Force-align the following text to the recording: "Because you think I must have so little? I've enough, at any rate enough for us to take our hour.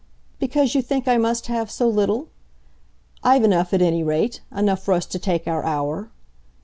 "Because 0.39 0.73
you 0.73 0.81
think 0.81 1.07
I 1.07 1.17
must 1.17 1.45
have 1.45 1.69
so 1.69 1.87
little? 1.87 2.29
I've 3.23 3.43
enough, 3.43 3.71
at 3.71 3.83
any 3.83 4.01
rate 4.01 4.41
enough 4.51 4.79
for 4.81 4.95
us 4.95 5.05
to 5.05 5.19
take 5.19 5.47
our 5.47 5.63
hour. 5.63 6.09